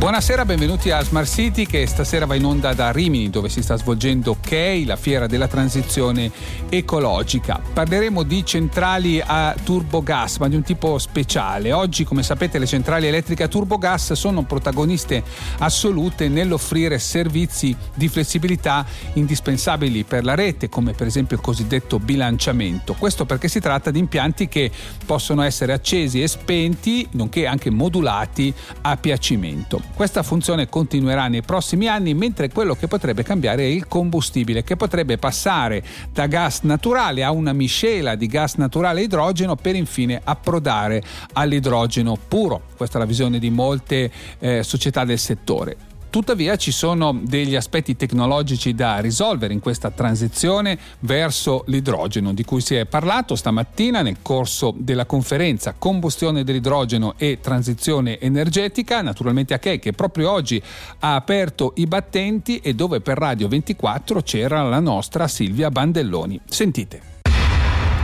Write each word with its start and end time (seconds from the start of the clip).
Buonasera, 0.00 0.46
benvenuti 0.46 0.90
a 0.90 1.02
Smart 1.02 1.28
City 1.28 1.66
che 1.66 1.86
stasera 1.86 2.24
va 2.24 2.34
in 2.34 2.46
onda 2.46 2.72
da 2.72 2.90
Rimini 2.90 3.28
dove 3.28 3.50
si 3.50 3.60
sta 3.62 3.76
svolgendo 3.76 4.38
CHEI, 4.40 4.86
la 4.86 4.96
fiera 4.96 5.26
della 5.26 5.46
transizione 5.46 6.32
ecologica. 6.70 7.60
Parleremo 7.74 8.22
di 8.22 8.42
centrali 8.46 9.22
a 9.22 9.54
turbogas 9.62 10.38
ma 10.38 10.48
di 10.48 10.56
un 10.56 10.62
tipo 10.62 10.96
speciale. 10.96 11.72
Oggi 11.72 12.04
come 12.04 12.22
sapete 12.22 12.58
le 12.58 12.64
centrali 12.64 13.08
elettriche 13.08 13.42
a 13.42 13.48
turbogas 13.48 14.14
sono 14.14 14.42
protagoniste 14.44 15.22
assolute 15.58 16.28
nell'offrire 16.28 16.98
servizi 16.98 17.76
di 17.94 18.08
flessibilità 18.08 18.86
indispensabili 19.12 20.04
per 20.04 20.24
la 20.24 20.34
rete 20.34 20.70
come 20.70 20.94
per 20.94 21.08
esempio 21.08 21.36
il 21.36 21.42
cosiddetto 21.42 21.98
bilanciamento. 21.98 22.94
Questo 22.94 23.26
perché 23.26 23.48
si 23.48 23.60
tratta 23.60 23.90
di 23.90 23.98
impianti 23.98 24.48
che 24.48 24.70
possono 25.04 25.42
essere 25.42 25.74
accesi 25.74 26.22
e 26.22 26.26
spenti 26.26 27.06
nonché 27.10 27.46
anche 27.46 27.68
modulati 27.68 28.50
a 28.80 28.96
piacimento. 28.96 29.89
Questa 30.00 30.22
funzione 30.22 30.66
continuerà 30.66 31.28
nei 31.28 31.42
prossimi 31.42 31.86
anni, 31.86 32.14
mentre 32.14 32.48
quello 32.48 32.74
che 32.74 32.88
potrebbe 32.88 33.22
cambiare 33.22 33.64
è 33.64 33.66
il 33.66 33.86
combustibile, 33.86 34.64
che 34.64 34.74
potrebbe 34.74 35.18
passare 35.18 35.84
da 36.10 36.26
gas 36.26 36.60
naturale 36.62 37.22
a 37.22 37.30
una 37.32 37.52
miscela 37.52 38.14
di 38.14 38.26
gas 38.26 38.54
naturale 38.54 39.00
e 39.00 39.04
idrogeno 39.04 39.56
per 39.56 39.74
infine 39.74 40.18
approdare 40.24 41.02
all'idrogeno 41.34 42.16
puro. 42.16 42.62
Questa 42.78 42.96
è 42.96 42.98
la 42.98 43.06
visione 43.06 43.38
di 43.38 43.50
molte 43.50 44.10
eh, 44.38 44.62
società 44.62 45.04
del 45.04 45.18
settore. 45.18 45.89
Tuttavia 46.10 46.56
ci 46.56 46.72
sono 46.72 47.16
degli 47.22 47.54
aspetti 47.54 47.94
tecnologici 47.94 48.74
da 48.74 48.98
risolvere 48.98 49.52
in 49.52 49.60
questa 49.60 49.92
transizione 49.92 50.76
verso 51.00 51.62
l'idrogeno 51.68 52.34
di 52.34 52.42
cui 52.42 52.60
si 52.60 52.74
è 52.74 52.84
parlato 52.84 53.36
stamattina 53.36 54.02
nel 54.02 54.16
corso 54.20 54.74
della 54.76 55.06
conferenza 55.06 55.72
Combustione 55.78 56.42
dell'idrogeno 56.42 57.14
e 57.16 57.38
transizione 57.40 58.18
energetica, 58.18 59.02
naturalmente 59.02 59.54
a 59.54 59.60
Kei 59.60 59.78
che 59.78 59.92
proprio 59.92 60.32
oggi 60.32 60.60
ha 60.98 61.14
aperto 61.14 61.74
i 61.76 61.86
battenti 61.86 62.58
e 62.58 62.74
dove 62.74 63.00
per 63.00 63.16
Radio 63.16 63.46
24 63.46 64.20
c'era 64.22 64.64
la 64.64 64.80
nostra 64.80 65.28
Silvia 65.28 65.70
Bandelloni. 65.70 66.40
Sentite. 66.44 67.02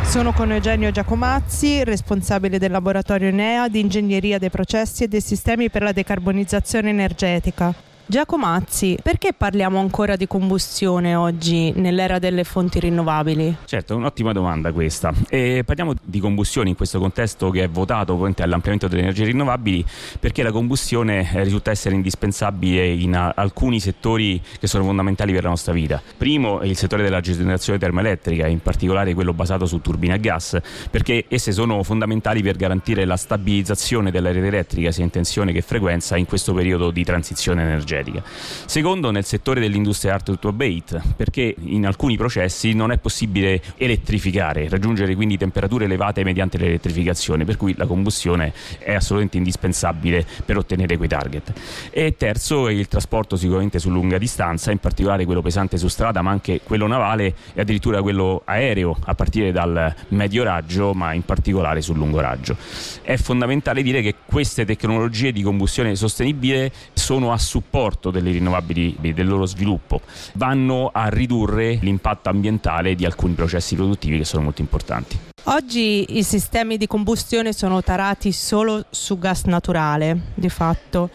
Sono 0.05 0.33
con 0.33 0.53
Eugenio 0.53 0.93
Giacomazzi, 0.93 1.83
responsabile 1.83 2.61
del 2.61 2.71
laboratorio 2.71 3.33
NEA 3.33 3.67
di 3.67 3.81
ingegneria 3.81 4.39
dei 4.39 4.51
processi 4.51 5.03
e 5.03 5.09
dei 5.09 5.21
sistemi 5.21 5.71
per 5.71 5.83
la 5.83 5.91
decarbonizzazione 5.91 6.91
energetica. 6.91 7.95
Giacomazzi, 8.09 8.97
perché 9.03 9.33
parliamo 9.33 9.81
ancora 9.81 10.15
di 10.15 10.29
combustione 10.29 11.17
oggi 11.17 11.73
nell'era 11.73 12.21
delle 12.21 12.45
fonti 12.45 12.79
rinnovabili? 12.79 13.57
Certo, 13.65 13.97
un'ottima 13.97 14.31
domanda 14.31 14.71
questa. 14.71 15.13
E 15.29 15.65
parliamo 15.67 15.93
di 16.01 16.21
combustione 16.21 16.69
in 16.69 16.77
questo 16.77 17.01
contesto 17.01 17.51
che 17.51 17.65
è 17.65 17.69
votato 17.69 18.13
all'ampliamento 18.15 18.87
delle 18.87 19.03
energie 19.03 19.25
rinnovabili 19.25 19.85
perché 20.21 20.45
la 20.45 20.53
combustione 20.53 21.29
risulta 21.43 21.73
essere 21.73 21.97
indispensabile 21.97 22.87
in 22.87 23.17
alcuni 23.17 23.81
settori 23.81 24.41
che 24.61 24.69
sono 24.69 24.85
fondamentali 24.85 25.33
per 25.33 25.43
la 25.43 25.49
nostra 25.49 25.73
vita. 25.73 26.01
Primo 26.17 26.61
è 26.61 26.67
il 26.67 26.77
settore 26.77 27.03
della 27.03 27.19
generazione 27.21 27.77
termoelettrica, 27.77 28.47
in 28.47 28.61
particolare 28.61 29.15
quello 29.15 29.35
basato 29.35 29.67
su 29.67 29.81
turbine 29.81 30.15
a 30.15 30.19
gas, 30.19 30.57
perché 30.93 31.25
esse 31.27 31.51
sono 31.51 31.83
fondamentali 31.83 32.41
per 32.41 32.55
garantire 32.55 33.05
la 33.05 33.17
stabilizzazione 33.17 34.13
della 34.13 34.31
rete 34.31 34.47
elettrica 34.47 34.93
sia 34.93 35.03
in 35.03 35.11
tensione 35.11 35.51
che 35.51 35.61
frequenza 35.61 36.17
in 36.17 36.27
questo 36.27 36.55
periodo 36.55 36.93
di 36.93 37.03
transizione 37.03 37.63
energetica 37.63 37.95
energetica. 37.97 38.23
Secondo, 38.67 39.11
nel 39.11 39.25
settore 39.25 39.61
dell'industria 39.61 40.15
hard 40.15 40.39
to 40.39 40.49
abate, 40.49 41.01
perché 41.17 41.55
in 41.59 41.87
alcuni 41.87 42.17
processi 42.17 42.75
non 42.75 42.93
è 42.93 42.99
possibile 42.99 43.61
elettrificare, 43.77 44.69
raggiungere 44.69 45.15
quindi 45.15 45.37
temperature 45.37 45.85
elevate 45.85 46.23
mediante 46.25 46.59
l'elettrificazione, 46.59 47.45
per 47.45 47.57
cui 47.57 47.75
la 47.77 47.87
combustione 47.87 48.53
è 48.79 48.95
assolutamente 48.95 49.39
indispensabile 49.39 50.25
per 50.45 50.57
ottenere 50.57 50.97
quei 50.97 51.09
target. 51.09 51.53
E 51.91 52.15
terzo, 52.17 52.69
il 52.69 52.89
trasporto 52.89 53.37
sicuramente 53.37 53.79
su 53.79 53.91
lunga 53.91 54.19
distanza, 54.19 54.71
in 54.71 54.79
particolare 54.79 55.25
quello 55.25 55.43
pesante 55.43 55.79
su 55.79 55.89
strada, 55.89 56.23
ma 56.23 56.31
anche 56.31 56.61
quello 56.63 56.87
navale 56.87 57.35
e 57.55 57.61
addirittura 57.61 58.03
quello 58.03 58.43
aereo, 58.45 58.97
a 59.05 59.15
partire 59.15 59.53
dal 59.53 59.95
medio 60.09 60.43
raggio, 60.43 60.93
ma 60.93 61.13
in 61.13 61.23
particolare 61.23 61.81
sul 61.81 61.97
lungo 61.97 62.21
raggio. 62.21 62.57
È 63.03 63.17
fondamentale 63.17 63.83
dire 63.83 64.03
che 64.03 64.15
queste 64.25 64.65
tecnologie 64.65 65.33
di 65.33 65.43
combustione 65.43 65.95
sostenibile 65.97 66.73
sono 66.93 67.33
a 67.33 67.39
supporto 67.39 67.86
supporto 67.87 68.11
delle 68.11 68.33
rinnovabili 68.33 68.97
del 69.01 69.27
loro 69.27 69.47
sviluppo, 69.47 70.01
vanno 70.35 70.91
a 70.93 71.09
ridurre 71.09 71.79
l'impatto 71.81 72.29
ambientale 72.29 72.95
di 72.95 73.05
alcuni 73.05 73.35
processi 73.35 73.77
produttivi 73.77 74.19
che 74.19 74.25
sono 74.25 74.43
molto 74.43 74.61
importanti. 74.61 75.17
Oggi 75.45 76.19
i 76.19 76.25
sistemi 76.25 76.77
di 76.77 76.89
combustione 76.89 77.53
sono 77.53 77.83
tarati 77.83 78.33
solo 78.33 78.85
su 78.91 79.19
gas 79.19 79.45
naturale, 79.45 80.33
di 80.35 80.49
fatto, 80.49 81.11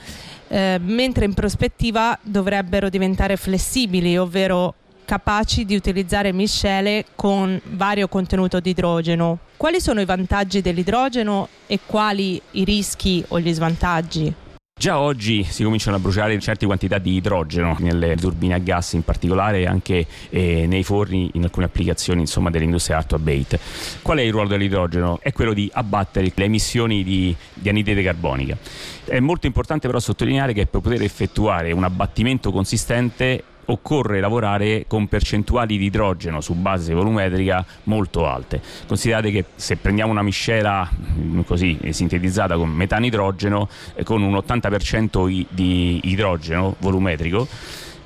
eh, 0.47 0.79
mentre 0.81 1.25
in 1.25 1.33
prospettiva 1.33 2.17
dovrebbero 2.21 2.89
diventare 2.89 3.35
flessibili, 3.35 4.17
ovvero 4.17 4.75
capaci 5.03 5.65
di 5.65 5.75
utilizzare 5.75 6.31
miscele 6.31 7.05
con 7.15 7.59
vario 7.71 8.07
contenuto 8.07 8.61
di 8.61 8.69
idrogeno. 8.69 9.39
Quali 9.57 9.81
sono 9.81 9.99
i 9.99 10.05
vantaggi 10.05 10.61
dell'idrogeno 10.61 11.49
e 11.67 11.79
quali 11.85 12.41
i 12.51 12.63
rischi 12.63 13.21
o 13.27 13.39
gli 13.39 13.51
svantaggi? 13.51 14.33
Già 14.81 14.97
oggi 14.97 15.43
si 15.43 15.63
cominciano 15.63 15.97
a 15.97 15.99
bruciare 15.99 16.39
certe 16.39 16.65
quantità 16.65 16.97
di 16.97 17.13
idrogeno 17.13 17.75
nelle 17.81 18.15
turbine 18.15 18.55
a 18.55 18.57
gas 18.57 18.93
in 18.93 19.03
particolare 19.03 19.67
anche 19.67 20.07
eh, 20.29 20.65
nei 20.65 20.81
forni 20.81 21.29
in 21.33 21.43
alcune 21.43 21.67
applicazioni 21.67 22.21
insomma, 22.21 22.49
dell'industria 22.49 22.97
hard 22.97 23.05
to 23.05 23.13
abate. 23.13 23.59
Qual 24.01 24.17
è 24.17 24.23
il 24.23 24.31
ruolo 24.31 24.47
dell'idrogeno? 24.47 25.19
È 25.21 25.31
quello 25.33 25.53
di 25.53 25.69
abbattere 25.71 26.31
le 26.33 26.43
emissioni 26.45 27.03
di, 27.03 27.35
di 27.53 27.69
anidride 27.69 28.01
carbonica. 28.01 28.57
È 29.05 29.19
molto 29.19 29.45
importante 29.45 29.85
però 29.85 29.99
sottolineare 29.99 30.51
che 30.51 30.65
per 30.65 30.81
poter 30.81 31.03
effettuare 31.03 31.71
un 31.73 31.83
abbattimento 31.83 32.51
consistente 32.51 33.43
occorre 33.65 34.19
lavorare 34.19 34.85
con 34.87 35.07
percentuali 35.07 35.77
di 35.77 35.85
idrogeno 35.85 36.41
su 36.41 36.53
base 36.53 36.93
volumetrica 36.93 37.65
molto 37.83 38.27
alte. 38.27 38.61
Considerate 38.87 39.31
che 39.31 39.45
se 39.55 39.77
prendiamo 39.77 40.11
una 40.11 40.23
miscela 40.23 40.89
mm, 40.89 41.41
così 41.41 41.77
sintetizzata 41.89 42.55
con 42.55 42.69
metano 42.69 43.05
idrogeno 43.05 43.69
eh, 43.95 44.03
con 44.03 44.21
un 44.21 44.33
80% 44.33 45.45
di 45.49 45.99
idrogeno 46.03 46.75
volumetrico 46.79 47.47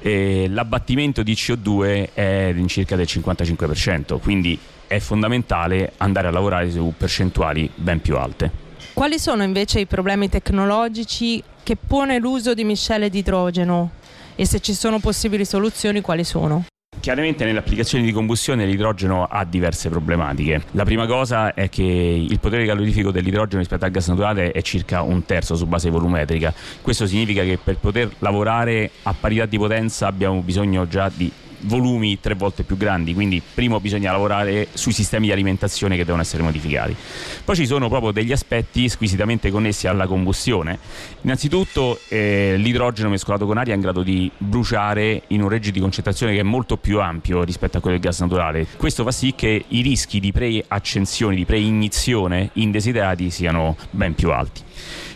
eh, 0.06 0.46
l'abbattimento 0.50 1.24
di 1.24 1.34
CO2 1.34 2.10
è 2.14 2.54
in 2.56 2.68
circa 2.68 2.96
del 2.96 3.08
55%, 3.10 4.20
quindi 4.20 4.58
è 4.86 5.00
fondamentale 5.00 5.94
andare 5.98 6.28
a 6.28 6.32
lavorare 6.32 6.70
su 6.70 6.94
percentuali 6.96 7.68
ben 7.74 8.00
più 8.02 8.16
alte. 8.16 8.52
Quali 8.94 9.18
sono 9.18 9.42
invece 9.42 9.80
i 9.80 9.88
problemi 9.88 10.30
tecnologici 10.30 11.42
che 11.64 11.76
pone 11.76 12.20
l'uso 12.20 12.54
di 12.54 12.64
miscele 12.64 13.10
di 13.10 13.18
idrogeno? 13.18 13.90
E 14.36 14.46
se 14.46 14.60
ci 14.60 14.74
sono 14.74 15.00
possibili 15.00 15.46
soluzioni 15.46 16.02
quali 16.02 16.24
sono? 16.24 16.66
Chiaramente 17.00 17.46
nelle 17.46 17.60
applicazioni 17.60 18.04
di 18.04 18.12
combustione 18.12 18.66
l'idrogeno 18.66 19.26
ha 19.26 19.44
diverse 19.46 19.90
problematiche. 19.90 20.64
La 20.72 20.86
prima 20.86 21.06
cosa 21.06 21.54
è 21.54 21.70
che 21.70 21.84
il 21.84 22.40
potere 22.40 22.66
calorifico 22.66 23.12
dell'idrogeno 23.12 23.60
rispetto 23.60 23.86
al 23.86 23.92
gas 23.92 24.08
naturale 24.08 24.52
è 24.52 24.62
circa 24.62 25.02
un 25.02 25.24
terzo 25.26 25.56
su 25.56 25.68
base 25.68 25.90
volumetrica. 25.90 26.54
Questo 26.82 27.06
significa 27.06 27.44
che 27.44 27.60
per 27.62 27.78
poter 27.78 28.10
lavorare 28.20 28.90
a 29.04 29.14
parità 29.14 29.46
di 29.46 29.58
potenza 29.58 30.08
abbiamo 30.08 30.42
bisogno 30.42 30.88
già 30.88 31.12
di 31.14 31.32
volumi 31.66 32.20
tre 32.20 32.34
volte 32.34 32.64
più 32.64 32.78
grandi, 32.78 33.14
quindi 33.14 33.42
primo 33.54 33.80
bisogna 33.80 34.12
lavorare 34.12 34.68
sui 34.74 34.92
sistemi 34.92 35.28
di 35.28 35.32
alimentazione 35.32 35.96
che 35.96 36.04
devono 36.04 36.22
essere 36.22 36.44
modificati. 36.44 36.96
Poi 37.44 37.56
ci 37.56 37.66
sono 37.66 37.90
proprio 37.90 38.12
degli 38.12 38.32
aspetti 38.32 38.90
squisitamente 38.90 39.52
connessi 39.52 39.88
alla 39.88 40.08
combustione. 40.08 40.80
Innanzitutto 41.22 42.00
eh, 42.10 42.56
l'idrogeno 42.58 43.10
mescolato 43.10 43.46
con 43.46 43.58
aria 43.58 43.74
è 43.74 43.76
in 43.76 43.82
grado 43.82 44.04
di 44.04 44.32
bruciare 44.38 45.24
in 45.28 45.42
un 45.42 45.50
regge 45.50 45.72
di 45.72 45.80
concentrazione 45.80 46.34
che 46.34 46.40
è 46.40 46.44
molto 46.44 46.78
più 46.78 47.00
ampio 47.00 47.44
rispetto 47.44 47.78
a 47.78 47.82
quello 47.82 47.98
del 47.98 48.06
gas 48.06 48.20
naturale. 48.20 48.66
Questo 48.78 49.04
fa 49.04 49.12
sì 49.12 49.34
che 49.36 49.66
i 49.68 49.82
rischi 49.82 50.20
di 50.20 50.32
preaccensione, 50.32 51.36
di 51.36 51.46
preignizione 51.46 52.50
indesiderati 52.54 53.30
siano 53.30 53.76
ben 53.92 54.16
più 54.16 54.32
alti. 54.32 54.62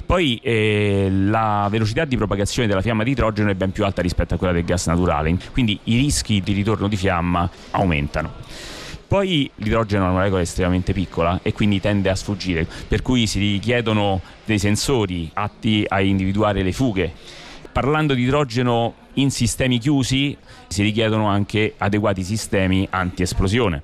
Poi 0.09 0.39
eh, 0.41 1.07
la 1.11 1.67
velocità 1.69 2.03
di 2.03 2.17
propagazione 2.17 2.67
della 2.67 2.81
fiamma 2.81 3.03
di 3.03 3.11
idrogeno 3.11 3.51
è 3.51 3.53
ben 3.53 3.71
più 3.71 3.85
alta 3.85 4.01
rispetto 4.01 4.33
a 4.33 4.37
quella 4.39 4.53
del 4.53 4.63
gas 4.63 4.87
naturale, 4.87 5.37
quindi 5.51 5.79
i 5.83 5.97
rischi 5.97 6.41
di 6.41 6.53
ritorno 6.53 6.87
di 6.87 6.95
fiamma 6.95 7.47
aumentano. 7.69 8.31
Poi 9.07 9.51
l'idrogeno 9.57 10.05
è 10.05 10.07
una 10.07 10.15
molecola 10.17 10.41
estremamente 10.41 10.93
piccola 10.93 11.41
e 11.43 11.53
quindi 11.53 11.79
tende 11.79 12.09
a 12.09 12.15
sfuggire, 12.15 12.65
per 12.87 13.03
cui 13.03 13.27
si 13.27 13.37
richiedono 13.37 14.19
dei 14.45 14.57
sensori 14.57 15.29
atti 15.31 15.85
a 15.87 16.01
individuare 16.01 16.63
le 16.63 16.71
fughe. 16.71 17.13
Parlando 17.71 18.15
di 18.15 18.23
idrogeno 18.23 18.95
in 19.13 19.29
sistemi 19.29 19.77
chiusi 19.77 20.35
si 20.69 20.81
richiedono 20.81 21.27
anche 21.27 21.75
adeguati 21.77 22.23
sistemi 22.23 22.87
anti-esplosione 22.89 23.83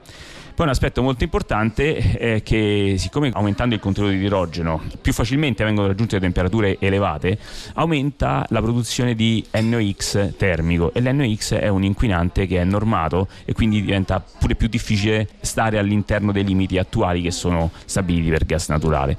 Poi 0.55 0.65
un 0.67 0.71
aspetto 0.71 1.01
molto 1.01 1.25
importante 1.25 1.97
è 1.97 2.41
che 2.41 2.95
siccome 2.97 3.29
aumentando 3.33 3.75
il 3.75 3.81
contenuto 3.81 4.13
di 4.13 4.23
idrogeno 4.23 4.81
più 5.01 5.11
facilmente 5.11 5.65
vengono 5.65 5.87
raggiunte 5.87 6.17
temperature 6.17 6.77
elevate, 6.79 7.37
aumenta 7.73 8.45
la 8.51 8.61
produzione 8.61 9.15
di 9.15 9.45
NOx 9.51 10.37
termico 10.37 10.93
e 10.93 11.01
l'NOx 11.01 11.55
è 11.55 11.67
un 11.67 11.83
inquinante 11.83 12.47
che 12.47 12.61
è 12.61 12.63
normato 12.63 13.27
e 13.43 13.51
quindi 13.51 13.81
diventa 13.81 14.23
pure 14.39 14.55
più 14.55 14.69
difficile 14.69 15.27
stare 15.41 15.77
all'interno 15.77 16.31
dei 16.31 16.45
limiti 16.45 16.77
attuali 16.77 17.21
che 17.21 17.31
sono 17.31 17.71
stabiliti 17.83 18.29
per 18.29 18.45
gas 18.45 18.69
naturale. 18.69 19.17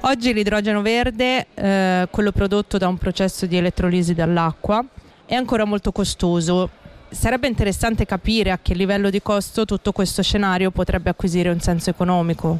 Oggi 0.00 0.32
l'idrogeno 0.32 0.80
verde, 0.80 1.48
eh, 1.52 2.08
quello 2.10 2.32
prodotto 2.32 2.78
da 2.78 2.88
un 2.88 2.96
processo 2.96 3.44
di 3.44 3.58
elettrolisi 3.58 4.14
dall'acqua, 4.14 4.82
è 5.26 5.34
ancora 5.34 5.66
molto 5.66 5.92
costoso. 5.92 6.70
Sarebbe 7.10 7.48
interessante 7.48 8.04
capire 8.04 8.50
a 8.50 8.58
che 8.60 8.74
livello 8.74 9.08
di 9.08 9.22
costo 9.22 9.64
tutto 9.64 9.92
questo 9.92 10.22
scenario 10.22 10.70
potrebbe 10.70 11.08
acquisire 11.10 11.48
un 11.48 11.60
senso 11.60 11.90
economico. 11.90 12.58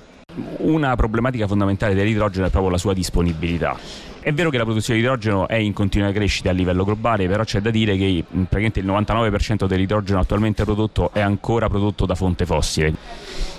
Una 0.58 0.96
problematica 0.96 1.46
fondamentale 1.46 1.94
dell'idrogeno 1.94 2.46
è 2.46 2.50
proprio 2.50 2.70
la 2.70 2.78
sua 2.78 2.94
disponibilità. 2.94 3.76
È 4.20 4.32
vero 4.32 4.50
che 4.50 4.58
la 4.58 4.64
produzione 4.64 4.98
di 4.98 5.04
idrogeno 5.04 5.48
è 5.48 5.54
in 5.54 5.72
continua 5.72 6.10
crescita 6.12 6.50
a 6.50 6.52
livello 6.52 6.84
globale, 6.84 7.28
però 7.28 7.44
c'è 7.44 7.60
da 7.60 7.70
dire 7.70 7.96
che 7.96 8.24
praticamente 8.26 8.80
il 8.80 8.86
99% 8.86 9.66
dell'idrogeno 9.66 10.18
attualmente 10.18 10.64
prodotto 10.64 11.10
è 11.12 11.20
ancora 11.20 11.68
prodotto 11.68 12.04
da 12.04 12.14
fonte 12.14 12.44
fossile. 12.44 12.94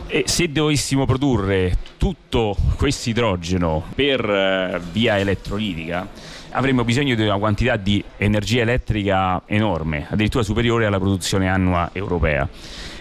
E 0.08 0.24
se 0.26 0.52
dovessimo 0.52 1.06
produrre 1.06 1.78
tutto 1.98 2.56
questo 2.78 3.10
idrogeno 3.10 3.84
per 3.94 4.28
eh, 4.28 4.82
via 4.92 5.18
elettrolitica, 5.20 6.08
avremmo 6.52 6.84
bisogno 6.84 7.16
di 7.16 7.24
una 7.24 7.38
quantità 7.38 7.76
di 7.76 8.04
energia 8.18 8.62
elettrica 8.62 9.42
enorme, 9.46 10.08
addirittura 10.10 10.44
superiore 10.44 10.86
alla 10.86 11.00
produzione 11.00 11.50
annua 11.50 11.90
europea. 11.94 12.48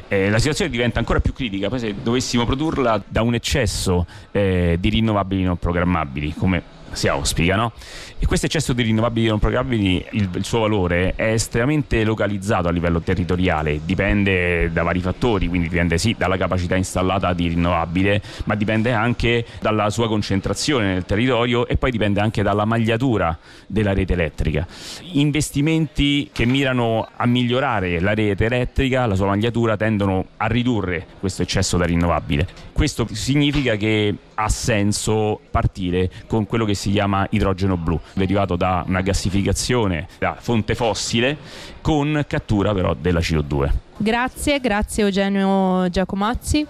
Eh, 0.09 0.31
la 0.31 0.39
situazione 0.39 0.71
diventa 0.71 0.99
ancora 0.99 1.21
più 1.21 1.35
critica 1.35 1.69
poi 1.69 1.79
se 1.79 1.95
dovessimo 2.03 2.47
produrla 2.47 3.03
da 3.07 3.21
un 3.21 3.35
eccesso 3.35 4.07
eh, 4.31 4.79
di 4.81 4.89
rinnovabili 4.89 5.43
non 5.43 5.59
programmabili, 5.59 6.33
come 6.33 6.63
si 6.93 7.09
auspica, 7.09 7.57
no? 7.57 7.73
E 8.21 8.27
questo 8.27 8.47
eccesso 8.47 8.73
di 8.73 8.83
rinnovabili 8.83 9.29
non 9.29 9.39
programmabili, 9.39 10.05
il, 10.11 10.29
il, 10.35 10.45
suo 10.45 10.61
valore 10.61 11.13
è 11.15 11.33
estremamente 11.33 12.03
localizzato 12.03 12.67
a 12.67 12.73
livello 12.73 13.01
territoriale, 13.01 13.81
dipende 13.85 14.73
da 14.73 14.83
vari 14.83 15.01
fattori, 15.01 15.47
quindi 15.47 15.69
dipende 15.69 15.99
sì 15.99 16.17
dalla 16.19 16.37
capacità 16.37 16.75
installata 16.75 17.33
di 17.33 17.47
rinnovabile, 17.47 18.21
ma 18.45 18.57
dipende 18.57 18.93
anche 18.93 19.47
dalla 19.61 19.89
sua 19.91 20.09
concentrazione 20.09 20.93
nel 20.93 21.05
territorio 21.05 21.69
e 21.69 21.77
poi 21.77 21.93
dipende 21.93 22.21
anche 22.21 22.43
dalla 22.43 22.65
magliatura 22.65 23.39
della 23.69 23.93
rete 23.93 24.15
elettrica. 24.15 24.67
Investimenti 25.13 26.31
che 26.33 26.45
mirano 26.45 27.09
a 27.15 27.27
migliorare 27.27 28.01
la 28.01 28.15
rete 28.15 28.47
elettrica, 28.47 29.07
la 29.07 29.15
sua 29.15 29.27
magliatura, 29.27 29.77
tendono 29.77 30.27
a 30.39 30.47
ridurre 30.47 31.07
questo 31.21 31.43
eccesso 31.43 31.77
da 31.77 31.85
rinnovabile. 31.85 32.49
Questo 32.73 33.07
significa 33.13 33.77
che 33.77 34.15
ha 34.41 34.49
senso 34.49 35.41
partire 35.51 36.11
con 36.29 36.47
quello 36.47 36.65
che 36.65 36.75
si 36.75 36.93
chiama 36.93 37.27
idrogeno 37.31 37.77
blu, 37.77 37.99
derivato 38.13 38.55
da 38.55 38.85
una 38.87 39.01
gassificazione 39.01 40.07
da 40.19 40.37
fonte 40.39 40.77
fossile 40.77 41.37
con 41.81 42.25
cattura 42.27 42.73
però 42.73 42.95
della 42.95 43.19
CO2. 43.19 43.71
Grazie, 43.97 44.61
grazie 44.61 45.03
Eugenio 45.03 45.89
Giacomazzi. 45.91 46.65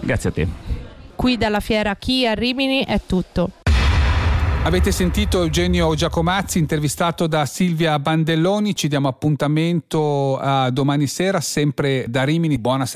Grazie 0.00 0.28
a 0.28 0.32
te. 0.32 0.48
Qui 1.14 1.38
dalla 1.38 1.60
fiera 1.60 1.96
Chi 1.96 2.26
a 2.26 2.34
Rimini 2.34 2.84
è 2.84 3.00
tutto. 3.06 3.50
Avete 4.64 4.92
sentito 4.92 5.42
Eugenio 5.42 5.94
Giacomazzi 5.94 6.58
intervistato 6.58 7.26
da 7.26 7.44
Silvia 7.44 7.98
Bandelloni, 7.98 8.74
ci 8.74 8.88
diamo 8.88 9.08
appuntamento 9.08 10.38
a 10.38 10.70
domani 10.70 11.06
sera 11.06 11.40
sempre 11.40 12.06
da 12.08 12.24
Rimini, 12.24 12.58
buona 12.58 12.86
serata. 12.86 12.92